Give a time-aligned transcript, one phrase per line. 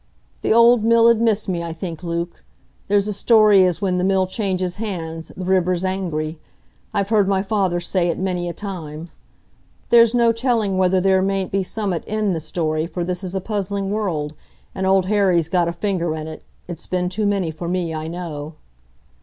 [0.41, 2.43] "The old mill 'ud miss me, I think, Luke.
[2.87, 6.39] There's a story as when the mill changes hands, the river's angry;
[6.91, 9.11] I've heard my father say it many a time.
[9.89, 13.41] There's no telling whether there mayn't be summat in the story, for this is a
[13.41, 14.33] puzzling world,
[14.73, 18.55] and Old Harry's got a finger in it—it's been too many for me, I know."